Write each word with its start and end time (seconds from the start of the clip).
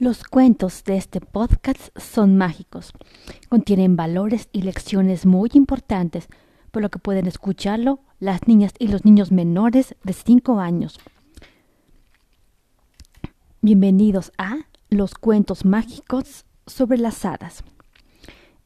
Los 0.00 0.22
cuentos 0.22 0.84
de 0.84 0.96
este 0.96 1.20
podcast 1.20 1.88
son 1.98 2.36
mágicos. 2.36 2.92
Contienen 3.48 3.96
valores 3.96 4.48
y 4.52 4.62
lecciones 4.62 5.26
muy 5.26 5.50
importantes, 5.54 6.28
por 6.70 6.82
lo 6.82 6.88
que 6.88 7.00
pueden 7.00 7.26
escucharlo 7.26 7.98
las 8.20 8.46
niñas 8.46 8.74
y 8.78 8.86
los 8.86 9.04
niños 9.04 9.32
menores 9.32 9.96
de 10.04 10.12
5 10.12 10.60
años. 10.60 11.00
Bienvenidos 13.60 14.30
a 14.38 14.58
Los 14.88 15.14
cuentos 15.14 15.64
mágicos 15.64 16.44
sobre 16.68 16.98
las 16.98 17.24
hadas. 17.24 17.64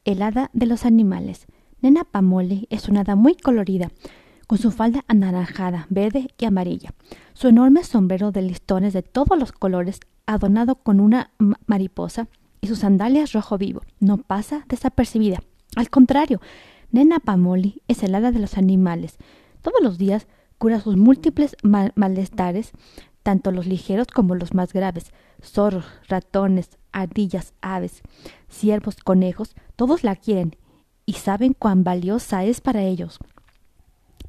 El 0.05 0.21
hada 0.21 0.51
de 0.53 0.67
los 0.67 0.85
animales. 0.85 1.47
Nena 1.81 2.03
Pamole 2.03 2.67
es 2.69 2.89
una 2.89 3.01
hada 3.01 3.15
muy 3.15 3.33
colorida, 3.33 3.89
con 4.45 4.59
su 4.59 4.69
falda 4.69 5.03
anaranjada, 5.07 5.87
verde 5.89 6.27
y 6.37 6.45
amarilla, 6.45 6.93
su 7.33 7.47
enorme 7.47 7.83
sombrero 7.83 8.31
de 8.31 8.43
listones 8.43 8.93
de 8.93 9.01
todos 9.01 9.39
los 9.39 9.51
colores 9.51 9.99
adornado 10.25 10.75
con 10.75 10.99
una 10.99 11.31
mariposa 11.65 12.27
y 12.61 12.67
sus 12.67 12.79
sandalias 12.79 13.33
rojo 13.33 13.57
vivo. 13.57 13.81
No 13.99 14.17
pasa 14.17 14.65
desapercibida. 14.67 15.39
Al 15.75 15.89
contrario, 15.89 16.39
Nena 16.91 17.19
Pamoli 17.19 17.81
es 17.87 18.03
el 18.03 18.11
de 18.11 18.39
los 18.39 18.57
animales. 18.57 19.17
Todos 19.61 19.81
los 19.81 19.97
días 19.97 20.27
cura 20.57 20.79
sus 20.79 20.95
múltiples 20.95 21.55
malestares, 21.95 22.71
tanto 23.23 23.51
los 23.51 23.65
ligeros 23.65 24.07
como 24.07 24.35
los 24.35 24.53
más 24.53 24.73
graves. 24.73 25.11
Zorros, 25.41 25.85
ratones, 26.07 26.77
ardillas, 26.91 27.53
aves, 27.61 28.01
ciervos, 28.47 28.95
conejos, 28.97 29.55
todos 29.75 30.03
la 30.03 30.15
quieren 30.15 30.55
y 31.05 31.13
saben 31.13 31.53
cuán 31.53 31.83
valiosa 31.83 32.45
es 32.45 32.61
para 32.61 32.83
ellos. 32.83 33.19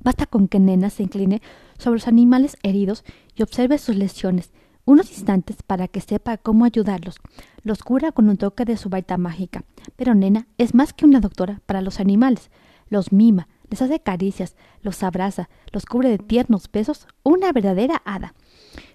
Basta 0.02 0.26
con 0.26 0.48
que 0.48 0.58
Nena 0.58 0.90
se 0.90 1.02
incline 1.02 1.40
sobre 1.78 1.98
los 1.98 2.08
animales 2.08 2.56
heridos 2.62 3.04
y 3.36 3.42
observe 3.42 3.78
sus 3.78 3.96
lesiones, 3.96 4.52
unos 4.84 5.10
instantes 5.10 5.62
para 5.62 5.88
que 5.88 6.00
sepa 6.00 6.36
cómo 6.36 6.64
ayudarlos. 6.64 7.16
Los 7.62 7.82
cura 7.82 8.12
con 8.12 8.28
un 8.28 8.36
toque 8.36 8.64
de 8.64 8.76
su 8.76 8.88
baita 8.88 9.16
mágica. 9.16 9.64
Pero 9.96 10.14
Nena 10.14 10.46
es 10.58 10.74
más 10.74 10.92
que 10.92 11.04
una 11.04 11.20
doctora 11.20 11.60
para 11.66 11.80
los 11.80 12.00
animales. 12.00 12.50
Los 12.88 13.12
mima, 13.12 13.48
les 13.70 13.82
hace 13.82 14.00
caricias, 14.00 14.56
los 14.82 15.02
abraza, 15.02 15.48
los 15.72 15.86
cubre 15.86 16.08
de 16.10 16.18
tiernos 16.18 16.70
besos, 16.70 17.06
una 17.22 17.52
verdadera 17.52 18.02
hada. 18.04 18.34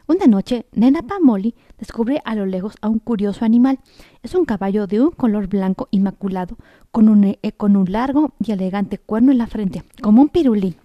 Una 0.07 0.25
noche, 0.25 0.65
Nena 0.71 1.03
Pamoli 1.03 1.53
descubre 1.77 2.21
a 2.25 2.33
lo 2.33 2.45
lejos 2.45 2.75
a 2.81 2.89
un 2.89 2.99
curioso 2.99 3.45
animal. 3.45 3.79
Es 4.23 4.33
un 4.35 4.45
caballo 4.45 4.87
de 4.87 5.01
un 5.01 5.11
color 5.11 5.47
blanco 5.47 5.87
inmaculado, 5.91 6.57
con 6.91 7.09
un, 7.09 7.23
eh, 7.25 7.51
con 7.55 7.75
un 7.75 7.91
largo 7.91 8.33
y 8.39 8.51
elegante 8.51 8.97
cuerno 8.97 9.31
en 9.31 9.37
la 9.37 9.47
frente, 9.47 9.83
como 10.01 10.21
un 10.21 10.29
pirulí. 10.29 10.75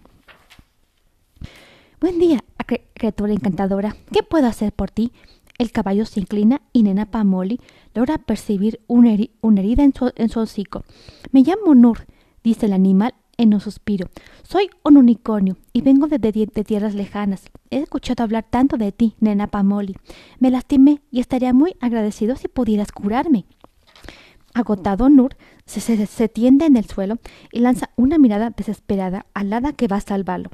Buen 2.00 2.19
día, 2.19 2.44
criatura 2.64 3.32
encantadora. 3.32 3.96
¿Qué 4.12 4.22
puedo 4.22 4.46
hacer 4.46 4.72
por 4.72 4.90
ti? 4.90 5.12
El 5.58 5.70
caballo 5.70 6.04
se 6.04 6.20
inclina 6.20 6.62
y 6.72 6.82
Nena 6.82 7.06
Pamoli 7.06 7.60
logra 7.94 8.18
percibir 8.18 8.80
una, 8.88 9.12
herida 9.12 9.84
en 9.84 10.28
su, 10.28 10.40
hocico. 10.40 10.82
Me 11.30 11.42
llamo 11.42 11.74
Nur, 11.74 12.06
dice 12.42 12.66
el 12.66 12.72
animal 12.72 13.14
en 13.36 13.54
un 13.54 13.60
suspiro. 13.60 14.08
Soy 14.42 14.68
un 14.82 14.96
unicornio 14.96 15.56
y 15.72 15.82
vengo 15.82 16.08
de, 16.08 16.18
tierras 16.64 16.94
lejanas. 16.94 17.44
He 17.70 17.78
escuchado 17.78 18.24
hablar 18.24 18.46
tanto 18.50 18.76
de 18.76 18.90
ti, 18.90 19.14
Nena 19.20 19.46
Pamoli. 19.46 19.96
Me 20.40 20.50
lastimé 20.50 21.02
y 21.12 21.20
estaría 21.20 21.52
muy 21.52 21.76
agradecido 21.80 22.34
si 22.34 22.48
pudieras 22.48 22.90
curarme. 22.90 23.46
Agotado, 24.54 25.08
Nur 25.08 25.36
se, 25.66 25.80
se, 25.80 26.28
tiende 26.28 26.66
en 26.66 26.76
el 26.76 26.84
suelo 26.84 27.18
y 27.50 27.60
lanza 27.60 27.90
una 27.96 28.18
mirada 28.18 28.50
desesperada 28.50 29.26
al 29.34 29.52
hada 29.52 29.72
que 29.72 29.88
va 29.88 29.96
a 29.96 30.00
salvarlo. 30.00 30.50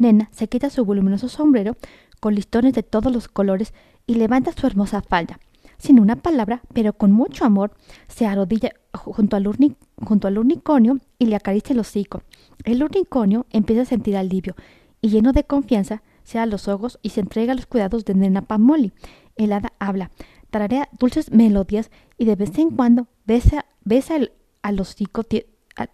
Nena 0.00 0.30
se 0.32 0.48
quita 0.48 0.70
su 0.70 0.86
voluminoso 0.86 1.28
sombrero 1.28 1.76
con 2.20 2.34
listones 2.34 2.72
de 2.72 2.82
todos 2.82 3.12
los 3.12 3.28
colores 3.28 3.74
y 4.06 4.14
levanta 4.14 4.52
su 4.52 4.66
hermosa 4.66 5.02
falda. 5.02 5.38
Sin 5.76 6.00
una 6.00 6.16
palabra, 6.16 6.62
pero 6.72 6.94
con 6.94 7.12
mucho 7.12 7.44
amor, 7.44 7.72
se 8.08 8.26
arrodilla 8.26 8.72
junto 8.94 9.36
al, 9.36 10.38
unicornio 10.38 10.98
y 11.18 11.26
le 11.26 11.36
acaricia 11.36 11.74
el 11.74 11.80
hocico. 11.80 12.22
El 12.64 12.82
unicornio 12.82 13.44
empieza 13.50 13.82
a 13.82 13.84
sentir 13.84 14.16
alivio 14.16 14.56
y 15.02 15.10
lleno 15.10 15.32
de 15.32 15.44
confianza 15.44 16.02
se 16.24 16.38
da 16.38 16.46
los 16.46 16.66
ojos 16.66 16.98
y 17.02 17.10
se 17.10 17.20
entrega 17.20 17.52
a 17.52 17.56
los 17.56 17.66
cuidados 17.66 18.06
de 18.06 18.14
Nena 18.14 18.40
Pamoli. 18.40 18.92
El 19.36 19.52
hada 19.52 19.74
habla, 19.78 20.10
tararea 20.50 20.88
dulces 20.98 21.30
melodías 21.30 21.90
y 22.16 22.24
de 22.24 22.36
vez 22.36 22.56
en 22.56 22.70
cuando 22.70 23.06
besa, 23.26 23.66
besa 23.84 24.16
al 24.62 24.80
hocico 24.80 25.24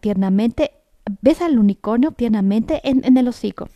tiernamente, 0.00 0.70
besa 1.22 1.46
al 1.46 1.58
unicornio 1.58 2.12
tiernamente 2.12 2.80
en 2.84 3.16
el 3.16 3.26
hocico. 3.26 3.68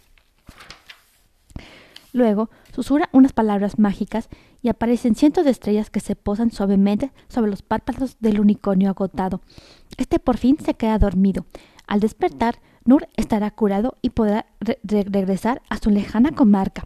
Luego 2.12 2.50
susurra 2.74 3.08
unas 3.12 3.32
palabras 3.32 3.78
mágicas 3.78 4.28
y 4.62 4.68
aparecen 4.68 5.14
cientos 5.14 5.44
de 5.44 5.50
estrellas 5.50 5.90
que 5.90 6.00
se 6.00 6.16
posan 6.16 6.50
suavemente 6.50 7.12
sobre 7.28 7.50
los 7.50 7.62
párpados 7.62 8.16
del 8.20 8.40
unicornio 8.40 8.90
agotado. 8.90 9.40
Este 9.96 10.18
por 10.18 10.36
fin 10.36 10.58
se 10.58 10.74
queda 10.74 10.98
dormido. 10.98 11.46
Al 11.86 12.00
despertar, 12.00 12.60
Nur 12.84 13.08
estará 13.16 13.50
curado 13.50 13.98
y 14.00 14.10
podrá 14.10 14.46
regresar 14.60 15.62
a 15.68 15.76
su 15.78 15.90
lejana 15.90 16.32
comarca. 16.32 16.84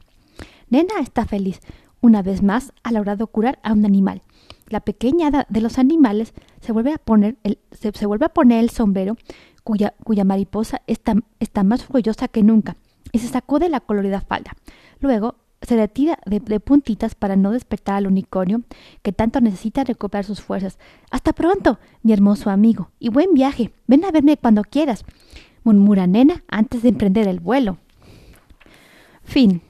Nena 0.68 1.00
está 1.00 1.24
feliz. 1.24 1.60
Una 2.00 2.20
vez 2.20 2.42
más 2.42 2.72
ha 2.82 2.92
logrado 2.92 3.26
curar 3.28 3.58
a 3.62 3.72
un 3.72 3.86
animal. 3.86 4.22
La 4.68 4.80
pequeña 4.80 5.30
de 5.48 5.60
los 5.60 5.78
animales 5.78 6.34
se 6.60 6.72
vuelve 6.72 6.92
a 6.92 6.98
poner 6.98 7.36
el, 7.44 7.58
se, 7.70 8.06
vuelve 8.06 8.26
a 8.26 8.30
poner 8.30 8.60
el 8.60 8.70
sombrero, 8.70 9.16
cuya, 9.62 9.94
mariposa 10.24 10.82
está, 10.86 11.14
está 11.38 11.62
más 11.62 11.82
orgullosa 11.84 12.28
que 12.28 12.42
nunca, 12.42 12.76
y 13.12 13.20
se 13.20 13.28
sacude 13.28 13.68
la 13.68 13.80
colorida 13.80 14.20
falda. 14.20 14.56
Luego 15.04 15.34
se 15.60 15.76
retira 15.76 16.18
de, 16.24 16.40
puntitas 16.60 17.14
para 17.14 17.36
no 17.36 17.50
despertar 17.50 17.96
al 17.96 18.06
unicornio, 18.06 18.62
que 19.02 19.12
tanto 19.12 19.42
necesita 19.42 19.84
recuperar 19.84 20.24
sus 20.24 20.40
fuerzas. 20.40 20.78
Hasta 21.10 21.34
pronto, 21.34 21.78
mi 22.02 22.14
hermoso 22.14 22.48
amigo, 22.48 22.90
y 22.98 23.10
buen 23.10 23.34
viaje. 23.34 23.70
Ven 23.86 24.06
a 24.06 24.10
verme 24.10 24.38
cuando 24.38 24.62
quieras, 24.62 25.04
murmura 25.62 26.06
Nena 26.06 26.42
antes 26.48 26.82
de 26.82 26.88
emprender 26.88 27.28
el 27.28 27.38
vuelo. 27.38 27.76
Fin. 29.24 29.60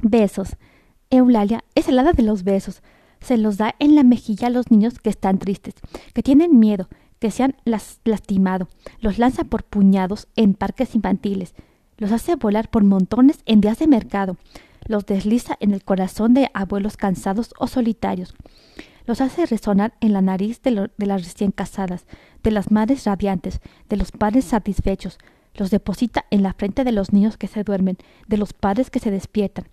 Besos. 0.00 0.56
Eulalia 1.10 1.64
es 1.74 1.88
el 1.88 1.98
hada 1.98 2.12
de 2.12 2.22
los 2.22 2.44
besos. 2.44 2.84
Se 3.20 3.36
los 3.36 3.56
da 3.56 3.74
en 3.80 3.96
la 3.96 4.04
mejilla 4.04 4.46
a 4.46 4.50
los 4.50 4.70
niños 4.70 5.00
que 5.00 5.10
están 5.10 5.38
tristes, 5.38 5.74
que 6.14 6.22
tienen 6.22 6.60
miedo, 6.60 6.88
que 7.18 7.32
se 7.32 7.42
han 7.42 7.56
lastimado. 7.64 8.68
Los 9.00 9.18
lanza 9.18 9.42
por 9.42 9.64
puñados 9.64 10.28
en 10.36 10.54
parques 10.54 10.94
infantiles 10.94 11.52
los 12.00 12.10
hace 12.10 12.34
volar 12.34 12.68
por 12.68 12.82
montones 12.82 13.38
en 13.46 13.60
días 13.60 13.78
de 13.78 13.86
mercado, 13.86 14.36
los 14.88 15.06
desliza 15.06 15.56
en 15.60 15.72
el 15.72 15.84
corazón 15.84 16.34
de 16.34 16.50
abuelos 16.54 16.96
cansados 16.96 17.54
o 17.58 17.68
solitarios, 17.68 18.34
los 19.06 19.20
hace 19.20 19.46
resonar 19.46 19.94
en 20.00 20.12
la 20.12 20.22
nariz 20.22 20.62
de, 20.62 20.90
las 20.96 21.24
recién 21.24 21.52
casadas, 21.52 22.06
de 22.42 22.50
las 22.50 22.70
madres 22.70 23.04
radiantes, 23.04 23.60
de 23.88 23.96
los 23.96 24.12
padres 24.12 24.46
satisfechos, 24.46 25.18
los 25.54 25.70
deposita 25.70 26.24
en 26.30 26.42
la 26.42 26.54
frente 26.54 26.84
de 26.84 26.92
los 26.92 27.12
niños 27.12 27.36
que 27.36 27.48
se 27.48 27.64
duermen, 27.64 27.98
de 28.28 28.36
los 28.36 28.52
padres 28.52 28.88
que 28.88 28.98
se 28.98 29.10
despiertan, 29.10 29.66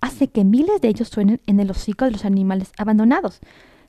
hace 0.00 0.28
que 0.28 0.44
miles 0.44 0.80
de 0.80 0.88
ellos 0.88 1.08
suenen 1.08 1.40
en 1.46 1.60
el 1.60 1.70
hocico 1.70 2.04
de 2.04 2.12
los 2.12 2.24
animales 2.24 2.72
abandonados, 2.78 3.40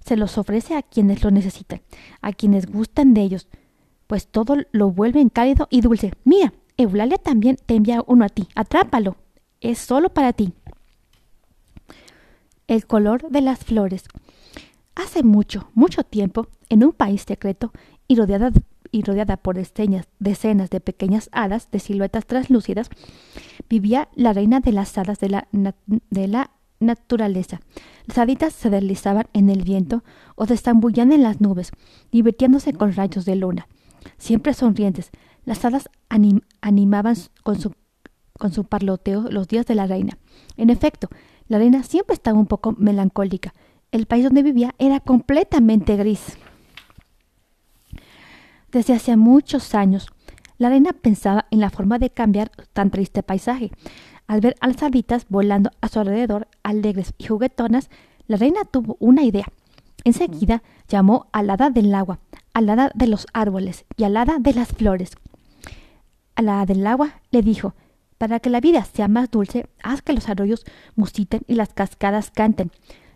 se 0.03 0.17
los 0.17 0.37
ofrece 0.37 0.75
a 0.75 0.81
quienes 0.81 1.23
lo 1.23 1.31
necesitan, 1.31 1.81
a 2.21 2.31
quienes 2.31 2.65
gustan 2.67 3.13
de 3.13 3.21
ellos, 3.21 3.47
pues 4.07 4.27
todo 4.27 4.55
lo 4.71 4.91
vuelve 4.91 5.27
cálido 5.29 5.67
y 5.69 5.81
dulce. 5.81 6.13
Mira, 6.23 6.53
Eulalia 6.77 7.17
también 7.17 7.57
te 7.65 7.75
envía 7.75 8.03
uno 8.05 8.25
a 8.25 8.29
ti. 8.29 8.47
Atrápalo. 8.55 9.15
Es 9.61 9.79
solo 9.79 10.09
para 10.09 10.33
ti. 10.33 10.53
El 12.67 12.85
color 12.85 13.29
de 13.29 13.41
las 13.41 13.59
flores. 13.59 14.03
Hace 14.95 15.23
mucho, 15.23 15.69
mucho 15.73 16.03
tiempo, 16.03 16.47
en 16.69 16.83
un 16.83 16.93
país 16.93 17.23
secreto 17.27 17.71
y 18.07 18.15
rodeada, 18.15 18.51
y 18.91 19.01
rodeada 19.03 19.37
por 19.37 19.55
decenas, 19.55 20.07
decenas 20.19 20.69
de 20.69 20.79
pequeñas 20.79 21.29
hadas 21.31 21.69
de 21.71 21.79
siluetas 21.79 22.25
translúcidas, 22.25 22.89
vivía 23.69 24.07
la 24.15 24.33
reina 24.33 24.61
de 24.61 24.71
las 24.71 24.97
hadas 24.97 25.19
de 25.19 25.29
la, 25.29 25.47
de 25.51 26.27
la 26.27 26.51
naturaleza. 26.79 27.59
Las 28.05 28.17
haditas 28.17 28.53
se 28.53 28.69
deslizaban 28.69 29.27
en 29.33 29.49
el 29.49 29.63
viento 29.63 30.03
o 30.35 30.45
se 30.45 30.53
estambullían 30.53 31.11
en 31.11 31.23
las 31.23 31.41
nubes, 31.41 31.71
divirtiéndose 32.11 32.73
con 32.73 32.93
rayos 32.93 33.25
de 33.25 33.35
luna. 33.35 33.67
Siempre 34.17 34.53
sonrientes, 34.53 35.11
las 35.45 35.63
hadas 35.63 35.89
animaban 36.09 37.15
con 37.43 37.59
su, 37.59 38.63
parloteo 38.65 39.29
los 39.29 39.47
días 39.47 39.65
de 39.65 39.75
la 39.75 39.87
reina. 39.87 40.17
En 40.57 40.69
efecto, 40.69 41.09
la 41.47 41.59
reina 41.59 41.83
siempre 41.83 42.15
estaba 42.15 42.37
un 42.37 42.47
poco 42.47 42.73
melancólica. 42.77 43.53
El 43.91 44.07
país 44.07 44.23
donde 44.23 44.43
vivía 44.43 44.73
era 44.79 44.99
completamente 44.99 45.95
gris. 45.95 46.37
Desde 48.71 48.95
hacía 48.95 49.15
muchos 49.15 49.73
años, 49.75 50.07
la 50.57 50.69
reina 50.69 50.91
pensaba 50.93 51.45
en 51.51 51.59
la 51.59 51.69
forma 51.69 51.99
de 51.99 52.09
cambiar 52.09 52.51
tan 52.73 52.89
triste 52.89 53.23
paisaje. 53.23 53.71
Al 54.27 54.41
ver 54.41 54.55
a 54.59 54.67
las 54.67 54.81
haditas 54.81 55.27
volando 55.29 55.69
a 55.81 55.87
su 55.87 55.99
alrededor, 55.99 56.47
alegres 56.63 57.13
y 57.17 57.25
juguetonas, 57.27 57.89
la 58.27 58.37
reina 58.37 58.65
tuvo 58.65 58.97
una 58.99 59.23
idea. 59.23 59.45
Enseguida 60.03 60.63
llamó 60.87 61.27
al 61.31 61.49
hada 61.49 61.69
del 61.69 61.93
agua, 61.93 62.19
al 62.53 62.69
hada 62.69 62.91
de 62.95 63.07
los 63.07 63.27
árboles 63.33 63.85
y 63.97 64.03
al 64.03 64.17
hada 64.17 64.37
de 64.39 64.53
las 64.53 64.69
flores 64.69 65.15
a 66.35 66.41
la 66.41 66.65
del 66.65 66.85
agua 66.85 67.21
le 67.31 67.41
dijo 67.41 67.73
Para 68.17 68.39
que 68.39 68.49
la 68.49 68.59
vida 68.59 68.85
sea 68.85 69.07
más 69.07 69.31
dulce, 69.31 69.67
haz 69.83 70.01
que 70.01 70.13
los 70.13 70.29
arroyos 70.29 70.65
musiten 70.95 71.41
y 71.47 71.55
las 71.55 71.73
cascadas 71.73 72.31
canten. 72.31 72.71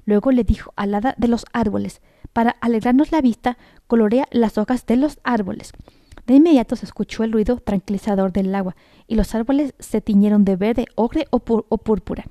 Luego 0.06 0.31
le 0.31 0.44
dijo 0.44 0.74
al 0.75 0.95
hada 0.95 1.16
de 1.18 1.27
los 1.27 1.45
árboles, 1.54 2.01
para 2.33 2.51
alegrarnos 2.62 3.12
la 3.12 3.21
vista, 3.21 3.57
colorea 3.88 4.27
las 4.31 4.57
hojas 4.57 4.86
de 4.86 4.98
los 4.98 5.19
árboles. 5.24 5.71
De 6.25 6.36
inmediato 6.36 6.75
se 6.75 6.86
escuchó 6.86 7.24
el 7.24 7.31
ruido 7.31 7.57
tranquilizador 7.57 8.31
del 8.31 8.54
agua, 8.54 8.75
y 9.07 9.16
los 9.16 9.33
árboles 9.36 9.74
se 9.80 10.01
tiñeron 10.01 10.45
de 10.45 10.56
verde, 10.56 10.86
ocre 10.95 11.27
o, 11.31 11.39
púrpura. 11.39 12.25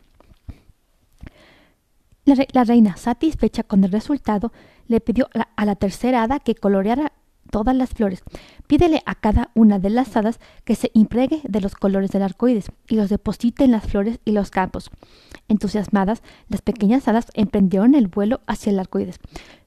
La, 2.25 2.65
reina, 2.65 2.97
satisfecha 2.97 3.63
con 3.63 3.85
el 3.85 3.91
resultado, 3.91 4.53
le 4.87 5.01
pidió 5.01 5.29
a 5.57 5.65
la 5.65 5.75
tercera 5.75 6.23
hada 6.23 6.39
que 6.39 6.55
coloreara 6.55 7.13
todas 7.51 7.75
las 7.75 7.91
flores. 7.91 8.23
Pídele 8.67 9.03
a 9.07 9.15
cada 9.15 9.51
una 9.55 9.79
de 9.79 9.91
las 9.91 10.17
hadas 10.17 10.41
que 10.65 10.75
se 10.75 10.91
impregue 10.95 11.41
de 11.45 11.61
los 11.61 11.75
colores 11.75 12.11
del 12.11 12.23
arcoíris 12.23 12.71
y 12.89 12.97
los 12.97 13.09
deposite 13.09 13.65
en 13.65 13.73
las 13.73 13.87
flores 13.87 14.21
y 14.25 14.33
los 14.33 14.51
campos. 14.51 14.91
Entusiasmadas, 15.49 16.23
las 16.49 16.63
pequeñas 16.63 17.09
hadas 17.09 17.27
emprendieron 17.35 17.95
el 17.95 18.09
vuelo 18.09 18.41
hacia 18.47 18.71
el 18.71 18.79
arcoíris. 18.79 19.19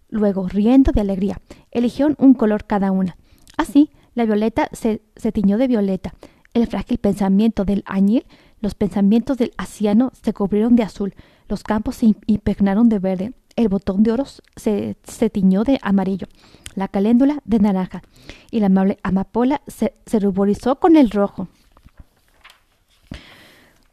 Luego, 0.09 0.47
riendo 0.47 0.91
de 0.91 1.01
alegría, 1.01 1.39
eligieron 1.71 2.15
un 2.19 2.33
color 2.33 2.65
cada 2.65 2.91
una. 2.91 3.17
Así, 3.57 3.91
la 4.13 4.25
violeta 4.25 4.69
se, 4.73 5.01
se 5.15 5.31
tiñó 5.31 5.57
de 5.57 5.67
violeta, 5.67 6.13
el 6.53 6.67
frágil 6.67 6.97
pensamiento 6.97 7.63
del 7.63 7.83
añil, 7.85 8.25
los 8.59 8.75
pensamientos 8.75 9.37
del 9.37 9.53
asiano 9.57 10.11
se 10.21 10.33
cubrieron 10.33 10.75
de 10.75 10.83
azul, 10.83 11.15
los 11.47 11.63
campos 11.63 11.95
se 11.95 12.13
impregnaron 12.27 12.89
de 12.89 12.99
verde, 12.99 13.33
el 13.56 13.69
botón 13.69 14.03
de 14.03 14.12
oro 14.12 14.25
se, 14.56 14.98
se 15.03 15.30
tiñó 15.30 15.63
de 15.63 15.80
amarillo, 15.81 16.27
la 16.75 16.88
caléndula 16.88 17.42
de 17.45 17.59
naranja, 17.59 18.01
y 18.50 18.59
la 18.59 18.68
amable 18.68 18.98
amapola 19.03 19.62
se, 19.68 19.94
ruborizó 20.19 20.77
con 20.77 20.95
el 20.95 21.09
rojo. 21.09 21.48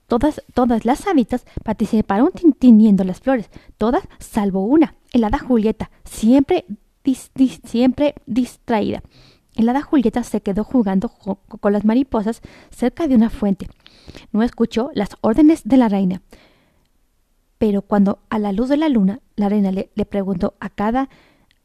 Todas, 0.06 0.42
todas 0.54 0.84
las 0.84 1.06
habitas 1.06 1.44
participaron 1.64 2.30
tiñendo 2.58 3.04
las 3.04 3.20
flores, 3.20 3.50
todas 3.76 4.04
salvo 4.18 4.64
una, 4.64 4.94
el 5.12 5.24
hada 5.24 5.38
Julieta, 5.38 5.90
siempre, 6.04 6.64
siempre 7.64 8.14
distraída. 8.26 9.02
El 9.54 9.68
hada 9.68 9.82
Julieta 9.82 10.22
se 10.22 10.40
quedó 10.40 10.64
jugando 10.64 11.10
con 11.60 11.72
las 11.72 11.84
mariposas 11.84 12.42
cerca 12.70 13.08
de 13.08 13.16
una 13.16 13.28
fuente. 13.28 13.66
No 14.32 14.42
escuchó 14.42 14.90
las 14.94 15.10
órdenes 15.20 15.62
de 15.64 15.76
la 15.76 15.88
reina. 15.88 16.22
Pero 17.58 17.82
cuando 17.82 18.20
a 18.30 18.38
la 18.38 18.52
luz 18.52 18.68
de 18.68 18.76
la 18.76 18.88
luna 18.88 19.20
la 19.36 19.48
reina 19.48 19.72
le, 19.72 19.90
le 19.94 20.06
preguntó 20.06 20.54
a 20.60 20.70
cada 20.70 21.08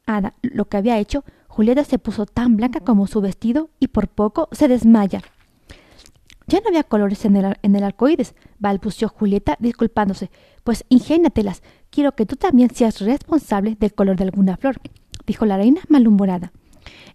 hada 0.06 0.34
lo 0.42 0.66
que 0.66 0.78
había 0.78 0.98
hecho, 1.00 1.24
Julieta 1.48 1.84
se 1.84 2.00
puso 2.00 2.26
tan 2.26 2.58
blanca 2.58 2.80
como 2.80 3.08
su 3.08 3.22
vestido 3.22 3.70
y 3.80 3.88
por 3.88 4.08
poco 4.08 4.50
se 4.52 4.68
desmaya. 4.68 5.22
Ya 6.48 6.60
no 6.60 6.68
había 6.68 6.84
colores 6.84 7.24
en 7.26 7.36
el, 7.36 7.58
en 7.62 7.76
el 7.76 7.84
arcoíris, 7.84 8.36
balbució 8.60 9.08
Julieta 9.08 9.56
disculpándose. 9.60 10.30
Pues 10.64 10.84
ingénatelas, 10.90 11.64
quiero 11.90 12.14
que 12.14 12.26
tú 12.26 12.36
también 12.36 12.74
seas 12.74 13.00
responsable 13.02 13.78
del 13.80 13.94
color 13.94 14.18
de 14.18 14.26
alguna 14.26 14.58
flor, 14.58 14.82
dijo 15.26 15.46
la 15.46 15.58
reina 15.58 15.82
malhumorada. 15.88 16.52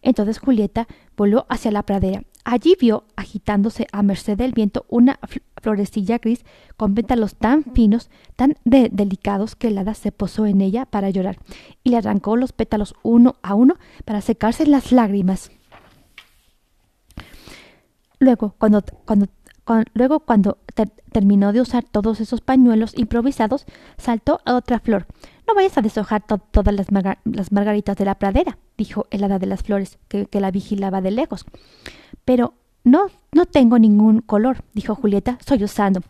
Entonces 0.02 0.38
Julieta 0.38 0.86
voló 1.16 1.46
hacia 1.48 1.70
la 1.70 1.82
pradera. 1.82 2.22
Allí 2.44 2.76
vio, 2.80 3.04
agitándose 3.14 3.86
a 3.92 4.02
merced 4.02 4.38
del 4.38 4.52
viento, 4.52 4.86
una 4.88 5.18
florecilla 5.60 6.18
gris 6.18 6.44
con 6.76 6.94
pétalos 6.94 7.34
tan 7.34 7.62
finos, 7.62 8.08
tan 8.36 8.56
delicados, 8.64 9.54
que 9.54 9.68
el 9.68 9.76
hada 9.76 9.94
se 9.94 10.12
posó 10.12 10.46
en 10.46 10.62
ella 10.62 10.86
para 10.86 11.10
llorar 11.10 11.36
y 11.84 11.90
le 11.90 11.98
arrancó 11.98 12.36
los 12.36 12.52
pétalos 12.52 12.94
uno 13.02 13.36
a 13.42 13.54
uno 13.54 13.76
para 14.04 14.22
secarse 14.22 14.66
las 14.66 14.92
lágrimas. 14.92 15.50
Luego, 18.18 18.54
cuando, 18.58 18.82
cuando, 19.04 19.26
luego, 19.92 20.20
cuando 20.20 20.58
terminó 21.12 21.52
de 21.52 21.60
usar 21.60 21.84
todos 21.84 22.20
esos 22.20 22.40
pañuelos 22.40 22.96
improvisados, 22.96 23.66
saltó 23.96 24.40
a 24.44 24.54
otra 24.54 24.80
flor. 24.80 25.06
No 25.48 25.54
vayas 25.54 25.78
a 25.78 25.80
deshojar 25.80 26.22
todas 26.26 26.74
las, 26.74 26.92
margaritas 27.52 27.96
de 27.96 28.04
la 28.04 28.16
pradera, 28.16 28.58
dijo 28.76 29.06
el 29.10 29.24
hada 29.24 29.38
de 29.38 29.46
las 29.46 29.62
flores, 29.62 29.98
que, 30.08 30.28
la 30.32 30.50
vigilaba 30.50 31.00
de 31.00 31.10
lejos. 31.10 31.46
Pero 32.26 32.52
no, 32.84 33.06
no 33.32 33.46
tengo 33.46 33.78
ningún 33.78 34.20
color, 34.20 34.62
dijo 34.74 34.94
Julieta, 34.94 35.38
sollozando. 35.44 36.02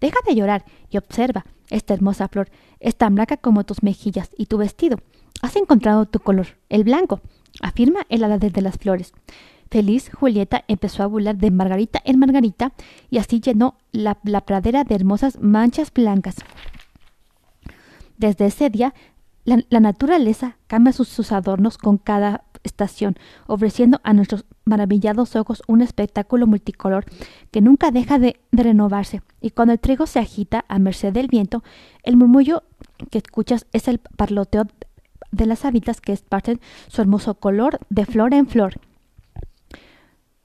Deja 0.00 0.18
de 0.26 0.34
llorar 0.34 0.64
y 0.90 0.98
observa. 0.98 1.46
Esta 1.70 1.94
hermosa 1.94 2.26
flor 2.26 2.50
es 2.80 2.96
tan 2.96 3.14
blanca 3.14 3.36
como 3.36 3.62
tus 3.62 3.84
mejillas 3.84 4.30
y 4.36 4.46
tu 4.46 4.58
vestido. 4.58 4.98
Has 5.42 5.54
encontrado 5.54 6.06
tu 6.06 6.18
color, 6.18 6.48
el 6.68 6.82
blanco, 6.82 7.20
afirma 7.62 8.00
el 8.08 8.24
hada 8.24 8.38
de 8.38 8.62
las 8.62 8.78
flores. 8.78 9.12
Feliz, 9.70 10.10
Julieta 10.12 10.64
empezó 10.68 11.04
a 11.04 11.06
volar 11.06 11.36
de 11.36 11.50
margarita 11.50 12.02
en 12.04 12.18
margarita 12.18 12.72
y 13.10 13.18
así 13.18 13.40
llenó 13.40 13.76
la, 13.92 14.14
pradera 14.14 14.84
de 14.84 14.96
hermosas 14.96 15.38
manchas 15.40 15.92
blancas. 15.94 16.34
Desde 18.16 18.46
ese 18.46 18.70
día, 18.70 18.94
la, 19.44 19.80
naturaleza 19.80 20.56
cambia 20.68 20.92
sus, 20.92 21.32
adornos 21.32 21.76
con 21.76 21.98
cada 21.98 22.44
estación, 22.62 23.16
ofreciendo 23.46 24.00
a 24.04 24.12
nuestros 24.12 24.44
maravillados 24.64 25.34
ojos 25.34 25.62
un 25.66 25.82
espectáculo 25.82 26.46
multicolor 26.46 27.04
que 27.50 27.60
nunca 27.60 27.90
deja 27.90 28.18
de, 28.18 28.40
renovarse. 28.52 29.22
Y 29.40 29.50
cuando 29.50 29.72
el 29.72 29.80
trigo 29.80 30.06
se 30.06 30.20
agita 30.20 30.64
a 30.68 30.78
merced 30.78 31.12
del 31.12 31.26
viento, 31.26 31.64
el 32.04 32.16
murmullo 32.16 32.62
que 33.10 33.18
escuchas 33.18 33.66
es 33.72 33.88
el 33.88 33.98
parloteo 33.98 34.64
de 35.32 35.46
las 35.46 35.64
habitas 35.64 36.00
que 36.00 36.12
esparcen 36.12 36.60
su 36.88 37.00
hermoso 37.00 37.34
color 37.34 37.80
de 37.90 38.06
flor 38.06 38.34
en 38.34 38.46
flor. 38.46 38.74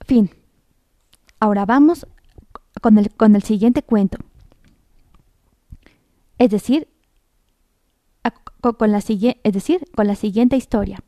Fin. 0.06 0.32
Ahora 1.40 1.66
vamos 1.66 2.08
con 2.82 2.98
el, 2.98 3.12
con 3.12 3.36
el 3.36 3.44
siguiente 3.44 3.84
cuento. 3.84 4.18
Es 6.40 6.50
decir, 6.50 6.88
con 8.74 8.92
la, 8.92 9.00
es 9.00 9.54
decir, 9.54 9.88
con 9.96 10.08
la 10.08 10.16
siguiente 10.16 10.58
historia. 10.58 11.00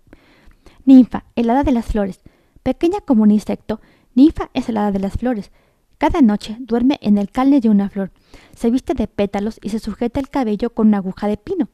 Ninfa, 0.85 1.25
el 1.35 1.49
hada 1.49 1.63
de 1.63 1.71
las 1.71 1.85
flores. 1.85 2.21
Pequeña 2.63 2.99
como 3.01 3.23
un 3.23 3.31
insecto, 3.31 3.79
Ninfa 4.15 4.49
es 4.53 4.69
el 4.69 4.77
hada 4.77 4.91
de 4.91 4.99
las 4.99 5.13
flores. 5.13 5.51
Cada 5.97 6.21
noche 6.21 6.55
duerme 6.59 6.97
en 7.01 7.17
el 7.17 7.29
calne 7.29 7.59
de 7.59 7.69
una 7.69 7.89
flor. 7.89 8.11
Se 8.55 8.71
viste 8.71 8.93
de 8.93 9.07
pétalos 9.07 9.59
y 9.61 9.69
se 9.69 9.79
sujeta 9.79 10.19
el 10.19 10.29
cabello 10.29 10.69
con 10.69 10.87
una 10.87 10.97
aguja 10.97 11.27
de 11.27 11.37
pino. 11.37 11.69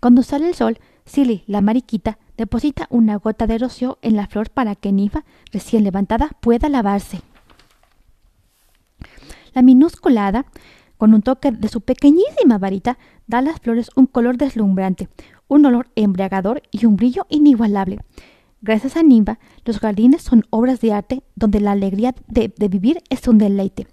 Cuando 0.00 0.22
sale 0.22 0.48
el 0.48 0.54
sol, 0.54 0.78
Silly, 1.04 1.42
la 1.46 1.60
mariquita, 1.60 2.18
deposita 2.36 2.86
una 2.90 3.16
gota 3.16 3.46
de 3.46 3.58
rocío 3.58 3.98
en 4.02 4.16
la 4.16 4.26
flor 4.26 4.50
para 4.50 4.74
que 4.74 4.92
Ninfa, 4.92 5.24
recién 5.52 5.84
levantada, 5.84 6.30
pueda 6.40 6.68
lavarse. 6.68 7.22
La 9.54 9.62
minúscula 9.62 10.26
hada, 10.26 10.46
con 10.96 11.14
un 11.14 11.22
toque 11.22 11.50
de 11.50 11.68
su 11.68 11.80
pequeñísima 11.80 12.58
varita, 12.58 12.98
da 13.32 13.38
a 13.38 13.42
las 13.42 13.60
flores 13.60 13.90
un 13.96 14.06
color 14.06 14.36
deslumbrante, 14.36 15.08
un 15.48 15.64
olor 15.64 15.88
embriagador 15.96 16.62
y 16.70 16.84
un 16.84 16.96
brillo 16.96 17.26
inigualable. 17.30 17.98
Gracias 18.60 18.96
a 18.96 19.02
Nimba, 19.02 19.38
los 19.64 19.78
jardines 19.78 20.22
son 20.22 20.44
obras 20.50 20.80
de 20.80 20.92
arte 20.92 21.22
donde 21.34 21.58
la 21.60 21.72
alegría 21.72 22.14
de, 22.28 22.52
vivir 22.68 23.02
es 23.08 23.26
un 23.26 23.38
deleite. 23.38 23.88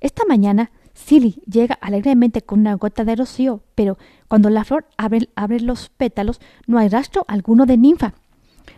Esta 0.00 0.24
mañana, 0.28 0.72
Silly 0.92 1.42
llega 1.50 1.78
alegremente 1.80 2.42
con 2.42 2.60
una 2.60 2.74
gota 2.74 3.04
de 3.04 3.16
rocío, 3.16 3.62
pero 3.74 3.96
cuando 4.28 4.50
la 4.50 4.64
flor 4.64 4.84
abre, 4.98 5.60
los 5.60 5.88
pétalos, 5.88 6.38
no 6.66 6.78
hay 6.78 6.88
rastro 6.88 7.24
alguno 7.28 7.64
de 7.64 7.78
ninfa. 7.78 8.12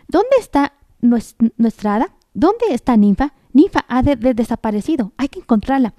¿Dónde 0.07 0.37
está 0.39 0.73
nuestra 1.01 1.95
hada? 1.95 2.15
¿Dónde 2.33 2.67
está 2.69 2.95
ninfa? 2.95 3.33
Ninfa 3.51 3.85
ha 3.89 4.01
desaparecido. 4.01 5.11
Hay 5.17 5.27
que 5.27 5.39
encontrarla. 5.39 5.93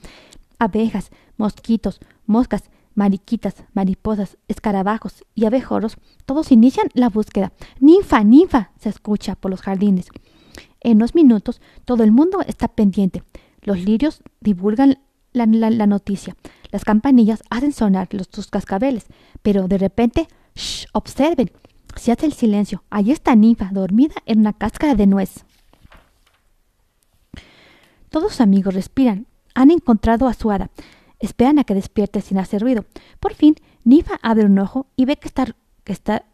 Abejas, 0.59 1.11
mosquitos, 1.37 2.01
moscas, 2.27 2.65
mariquitas, 2.95 3.65
mariposas, 3.73 4.37
escarabajos 4.49 5.25
y 5.35 5.47
abejorros, 5.47 5.97
todos 6.27 6.53
inician 6.53 6.89
la 6.95 7.09
búsqueda. 7.09 7.53
Ninfa, 7.81 8.25
ninfa, 8.25 8.71
se 8.79 8.89
escucha 8.89 9.35
por 9.35 9.51
los 9.51 9.63
jardines. 9.63 10.09
En 10.81 10.99
unos 10.99 11.15
minutos 11.15 11.61
todo 11.85 12.05
el 12.05 12.13
mundo 12.13 12.41
está 12.47 12.69
pendiente. 12.69 13.23
Los 13.63 13.81
lirios 13.81 14.23
divulgan 14.41 14.99
la, 15.33 15.47
noticia. 15.87 16.37
Las 16.71 16.85
campanillas 16.85 17.43
hacen 17.51 17.73
sonar 17.73 18.09
los, 18.13 18.29
sus 18.31 18.49
cascabeles. 18.49 19.07
Pero 19.43 19.67
de 19.69 19.79
repente, 19.79 20.29
shh, 20.55 20.87
observen. 20.93 21.51
Se 21.97 22.13
hace 22.13 22.27
el 22.27 22.33
silencio. 22.33 22.85
Allí 22.91 23.13
está 23.13 23.35
Ninfa, 23.35 23.71
dormida 23.73 24.15
en 24.27 24.41
una 24.41 24.53
cáscara 24.53 24.95
de 24.95 25.07
nuez. 25.07 25.45
Todos 28.11 28.41
amigos 28.41 28.75
respiran. 28.75 29.27
Han 29.55 29.71
encontrado 29.71 30.29
a 30.29 30.35
su 30.35 30.51
hada. 30.51 30.71
Esperan 31.25 31.59
a 31.59 31.65
que 31.65 31.75
despierte 31.75 32.21
sin 32.21 32.37
hacer 32.37 32.61
ruido. 32.61 32.85
Por 33.19 33.33
fin, 33.33 33.55
Nifa 33.83 34.19
abre 34.21 34.45
un 34.45 34.59
ojo 34.59 34.89
y 34.95 35.07
ve 35.07 35.17
que 35.17 35.27
está, 35.27 35.47
que 35.83 35.95
está 35.95 36.27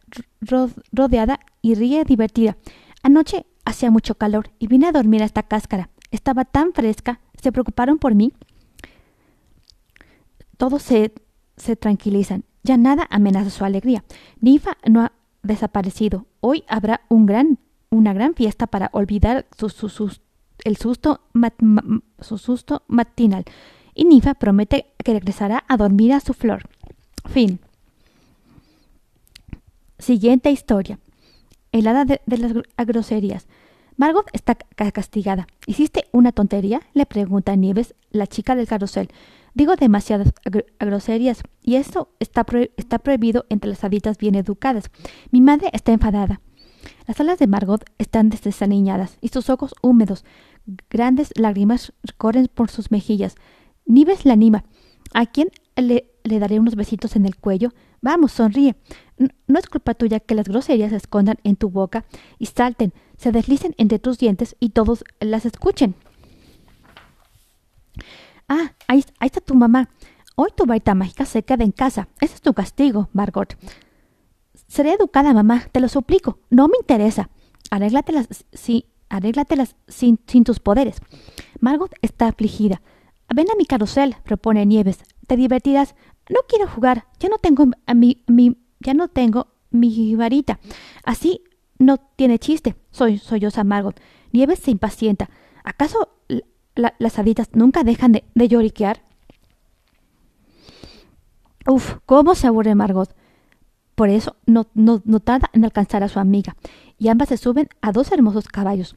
rodeada 0.90 1.38
y 1.62 1.76
ríe 1.76 2.02
divertida. 2.02 2.56
Anoche 3.04 3.46
hacía 3.64 3.92
mucho 3.92 4.16
calor 4.16 4.50
y 4.58 4.66
vine 4.66 4.88
a 4.88 4.92
dormir 4.92 5.22
a 5.22 5.26
esta 5.26 5.44
cáscara. 5.44 5.90
Estaba 6.10 6.44
tan 6.44 6.72
fresca. 6.72 7.20
¿Se 7.40 7.52
preocuparon 7.52 7.98
por 7.98 8.16
mí? 8.16 8.32
Todos 10.56 10.82
se, 10.82 11.12
se 11.56 11.76
tranquilizan. 11.76 12.42
Ya 12.64 12.76
nada 12.76 13.06
amenaza 13.10 13.50
su 13.50 13.64
alegría. 13.64 14.02
Nifa 14.40 14.76
no 14.88 15.02
ha 15.02 15.12
desaparecido. 15.44 16.26
Hoy 16.40 16.64
habrá 16.66 17.02
un 17.08 17.26
gran, 17.26 17.60
una 17.90 18.12
gran 18.12 18.34
fiesta 18.34 18.66
para 18.66 18.90
olvidar 18.92 19.46
su, 19.56 19.68
el 20.64 20.76
susto, 20.76 21.20
su 22.18 22.38
susto 22.38 22.82
matinal 22.88 23.44
y 23.94 24.04
Nifa 24.04 24.34
promete 24.34 24.92
que 25.04 25.12
regresará 25.12 25.64
a 25.68 25.76
dormir 25.76 26.12
a 26.12 26.20
su 26.20 26.34
flor. 26.34 26.68
Fin. 27.28 27.60
Siguiente 29.98 30.50
historia. 30.50 30.98
El 31.72 31.86
hada 31.86 32.04
de, 32.04 32.20
las 32.26 32.52
groserías. 32.86 33.46
Margot 33.96 34.26
está 34.32 34.54
castigada. 34.54 35.46
¿Hiciste 35.66 36.06
una 36.10 36.32
tontería? 36.32 36.80
le 36.94 37.06
pregunta 37.06 37.54
Nieves, 37.54 37.94
la 38.10 38.26
chica 38.26 38.56
del 38.56 38.66
carrusel. 38.66 39.10
Digo 39.52 39.76
demasiadas 39.76 40.32
groserías, 40.78 41.42
y 41.62 41.74
esto 41.74 42.08
está, 42.20 42.46
está 42.76 42.98
prohibido 42.98 43.46
entre 43.50 43.70
las 43.70 43.84
haditas 43.84 44.16
bien 44.16 44.36
educadas. 44.36 44.90
Mi 45.30 45.40
madre 45.40 45.68
está 45.72 45.92
enfadada. 45.92 46.40
Las 47.06 47.20
alas 47.20 47.38
de 47.38 47.46
Margot 47.46 47.84
están 47.98 48.30
desaniñadas 48.30 49.18
y 49.20 49.28
sus 49.28 49.50
ojos 49.50 49.74
húmedos. 49.82 50.24
Grandes 50.88 51.32
lágrimas 51.36 51.92
corren 52.16 52.48
por 52.52 52.70
sus 52.70 52.90
mejillas. 52.90 53.34
Nieves 53.90 54.24
la 54.24 54.34
anima. 54.34 54.64
¿A 55.12 55.26
quién 55.26 55.48
le, 55.76 56.06
daré 56.24 56.60
unos 56.60 56.76
besitos 56.76 57.16
en 57.16 57.26
el 57.26 57.36
cuello? 57.36 57.70
Vamos, 58.00 58.32
sonríe. 58.32 58.76
No 59.46 59.58
es 59.58 59.66
culpa 59.66 59.94
tuya 59.94 60.20
que 60.20 60.34
las 60.34 60.48
groserías 60.48 60.90
se 60.90 60.96
escondan 60.96 61.36
en 61.42 61.56
tu 61.56 61.70
boca 61.70 62.04
y 62.38 62.46
salten, 62.46 62.94
se 63.16 63.32
deslicen 63.32 63.74
entre 63.76 63.98
tus 63.98 64.18
dientes 64.18 64.56
y 64.60 64.70
todos 64.70 65.04
las 65.18 65.44
escuchen. 65.44 65.94
Ah, 68.48 68.72
ahí, 68.86 69.04
está 69.20 69.40
tu 69.40 69.54
mamá. 69.54 69.90
Hoy 70.36 70.50
tu 70.56 70.64
varita 70.64 70.94
mágica 70.94 71.24
se 71.26 71.42
queda 71.42 71.64
en 71.64 71.72
casa. 71.72 72.08
Ese 72.20 72.34
es 72.34 72.40
tu 72.40 72.54
castigo, 72.54 73.10
Margot. 73.12 73.56
Seré 74.68 74.92
educada, 74.92 75.34
mamá, 75.34 75.66
te 75.72 75.80
lo 75.80 75.88
suplico. 75.88 76.38
No 76.48 76.68
me 76.68 76.76
interesa. 76.80 77.28
Arréglatelas, 77.70 78.28
sí, 78.52 78.86
arréglatelas 79.08 79.76
sin 79.88 80.16
tus 80.44 80.60
poderes. 80.60 81.02
Margot 81.58 81.92
está 82.02 82.28
afligida. 82.28 82.80
Ven 83.34 83.50
a 83.50 83.56
mi 83.56 83.64
carrusel, 83.64 84.16
propone 84.24 84.66
Nieves. 84.66 84.98
Te 85.26 85.36
divertirás. 85.36 85.94
No 86.28 86.40
quiero 86.48 86.66
jugar. 86.66 87.06
Ya 87.20 87.28
no 87.28 87.38
tengo 87.38 87.66
a 87.86 87.94
mi, 87.94 88.24
mi 88.26 88.56
ya 88.80 88.94
no 88.94 89.08
tengo 89.08 89.48
mi 89.70 90.14
varita. 90.16 90.58
Así 91.04 91.42
no 91.78 91.98
tiene 91.98 92.38
chiste. 92.38 92.76
Soy 92.90 93.18
solloza 93.18 93.64
Margot. 93.64 94.00
Nieves 94.32 94.58
se 94.58 94.70
impacienta. 94.70 95.30
¿Acaso 95.64 96.08
las 96.74 97.18
haditas 97.18 97.50
nunca 97.52 97.84
dejan 97.84 98.12
de, 98.12 98.48
lloriquear? 98.48 99.02
Uf, 101.66 101.96
¿cómo 102.06 102.34
se 102.34 102.46
aburre 102.46 102.74
Margot? 102.74 103.14
Por 103.94 104.08
eso 104.08 104.36
no, 104.46 104.66
no, 104.74 105.02
no 105.04 105.20
tarda 105.20 105.50
en 105.52 105.64
alcanzar 105.64 106.02
a 106.02 106.08
su 106.08 106.18
amiga, 106.18 106.56
y 106.96 107.08
ambas 107.08 107.28
se 107.28 107.36
suben 107.36 107.68
a 107.82 107.92
dos 107.92 108.12
hermosos 108.12 108.48
caballos. 108.48 108.96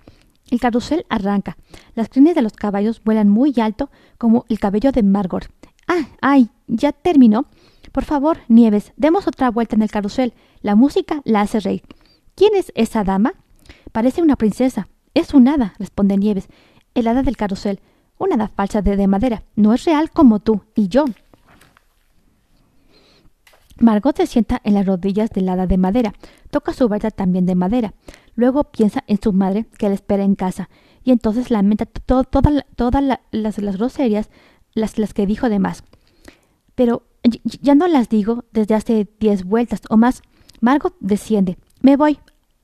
El 0.54 0.60
carrusel 0.60 1.08
arranca. 1.10 1.58
Las 1.96 2.10
crines 2.10 2.36
de 2.36 2.44
los 2.44 2.54
caballos 2.54 3.02
vuelan 3.04 3.28
muy 3.28 3.56
alto 3.60 3.90
como 4.20 4.46
el 4.50 4.60
cabello 4.60 4.92
de 4.92 5.02
Margot. 5.02 5.50
¡Ah! 5.88 6.10
¡Ay! 6.22 6.52
¿Ya 6.68 6.92
terminó? 6.92 7.48
Por 7.92 8.04
favor, 8.04 8.38
Nieves, 8.50 8.94
demos 8.96 9.28
otra 9.28 9.50
vuelta 9.50 9.76
en 9.76 9.82
el 9.82 9.90
carrusel. 9.90 10.36
La 10.62 10.76
música 10.76 11.22
la 11.26 11.42
hace 11.42 11.60
reír. 11.60 11.82
¿Quién 12.36 12.54
es 12.54 12.72
esa 12.76 13.04
dama? 13.04 13.34
Parece 13.92 14.22
una 14.22 14.36
princesa. 14.36 14.90
Es 15.16 15.34
un 15.34 15.48
hada, 15.48 15.74
responde 15.80 16.18
Nieves. 16.18 16.48
El 16.94 17.08
hada 17.08 17.24
del 17.24 17.36
carrusel. 17.36 17.80
Una 18.20 18.36
hada 18.36 18.48
falsa 18.48 18.84
de, 18.84 18.96
de 18.96 19.08
madera. 19.08 19.42
No 19.56 19.74
es 19.74 19.86
real 19.86 20.12
como 20.12 20.38
tú 20.40 20.62
y 20.76 20.88
yo. 20.88 21.06
Margot 23.80 24.16
se 24.16 24.28
sienta 24.28 24.62
en 24.64 24.76
las 24.76 24.86
rodillas 24.86 25.32
del 25.32 25.50
hada 25.50 25.66
de 25.66 25.78
madera. 25.78 26.14
Toca 26.52 26.74
su 26.74 26.88
varita 26.88 27.10
también 27.10 27.48
de 27.48 27.56
madera. 27.56 27.96
Luego 28.36 28.66
piensa 28.66 29.04
en 29.08 29.20
su 29.22 29.34
madre 29.34 29.66
que 29.78 29.88
la 29.90 29.96
espera 29.96 30.24
en 30.24 30.36
casa. 30.36 30.70
Y 31.04 31.12
entonces 31.12 31.52
lamenta 31.52 31.86
todas 31.86 33.04
las, 33.32 33.58
las 33.58 33.78
groserías 33.78 34.30
las, 34.74 35.14
que 35.14 35.26
dijo 35.26 35.50
de 35.50 35.60
más. 35.60 35.84
Pero 36.76 37.04
ya 37.62 37.76
no 37.76 37.88
las 37.88 38.10
digo 38.10 38.46
desde 38.52 38.76
hace 38.76 39.08
diez 39.20 39.44
vueltas 39.44 39.82
o 39.90 39.98
más. 39.98 40.22
Margot 40.62 40.96
desciende. 41.00 41.58
Me 41.82 41.98
voy. 41.98 42.20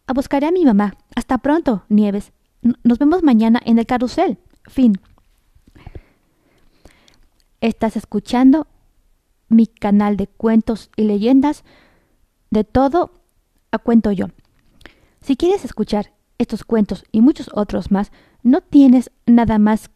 A 0.08 0.14
buscar 0.14 0.44
a 0.44 0.52
mi 0.52 0.66
mamá. 0.66 0.96
Hasta 1.16 1.38
pronto, 1.38 1.84
Nieves. 1.90 2.32
Nos 2.84 2.98
vemos 2.98 3.22
mañana 3.24 3.62
en 3.64 3.78
el 3.78 3.86
carrusel. 3.86 4.40
Fin. 4.66 5.00
Estás 7.62 7.96
escuchando 7.96 8.68
mi 9.50 9.68
canal 9.68 10.18
de 10.18 10.28
cuentos 10.28 10.90
y 10.96 11.04
leyendas. 11.04 11.64
De 12.50 12.64
todo 12.64 13.12
a 13.72 13.78
cuento 13.78 14.12
yo. 14.12 14.28
Si 15.22 15.36
quieres 15.36 15.66
escuchar 15.66 16.14
estos 16.38 16.64
cuentos 16.64 17.04
y 17.12 17.22
muchos 17.22 17.50
otros 17.54 17.92
más, 17.92 18.12
no 18.44 18.62
tienes 18.62 19.12
nada 19.26 19.60
más 19.60 19.90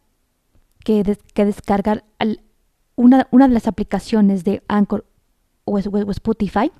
que, 0.84 1.02
descargar 1.34 2.04
una, 2.96 3.26
de 3.30 3.48
las 3.48 3.66
aplicaciones 3.66 4.44
de 4.44 4.62
Anchor 4.68 5.06
o, 5.64 5.78
Spotify 5.78 6.70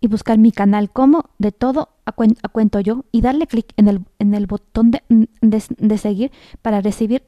y 0.00 0.06
buscar 0.06 0.38
mi 0.38 0.52
canal 0.52 0.90
como 0.90 1.30
de 1.38 1.52
todo 1.52 1.90
a, 2.06 2.12
cuento 2.12 2.80
yo 2.80 3.04
y 3.12 3.20
darle 3.20 3.46
clic 3.46 3.72
en 3.76 3.88
el, 4.34 4.46
botón 4.46 4.92
de, 4.92 5.98
seguir 5.98 6.30
para 6.62 6.80
recibir 6.80 7.24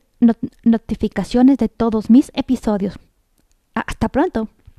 notificaciones 0.62 1.58
de 1.58 1.68
todos 1.68 2.08
mis 2.08 2.30
episodios. 2.34 2.94
Hasta 3.74 4.08
pronto. 4.08 4.48